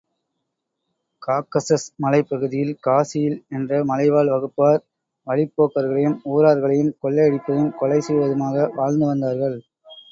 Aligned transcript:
Caucasus 1.21 1.85
மலைப் 1.95 2.29
பகுதியில் 2.29 2.79
காசியில் 2.87 3.37
என்ற 3.49 3.83
மலைவாழ் 3.83 4.31
வகுப்பார், 4.31 4.81
வழிப்போக்கர்களையும் 5.27 6.19
ஊரார்களையும் 6.31 6.93
கொள்ளையடிப்பதும், 7.03 7.73
கொலை 7.75 8.01
செய்வதுமாக 8.01 8.69
வாழ்ந்து 8.75 9.05
வந்தார்கள். 9.05 9.57